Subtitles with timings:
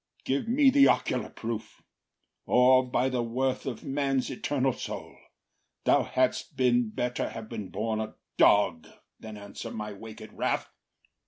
[0.25, 1.83] Give me the ocular proof,
[2.47, 5.15] Or, by the worth of man’s eternal soul,
[5.83, 8.87] Thou hadst been better have been born a dog
[9.19, 10.71] Than answer my wak’d wrath.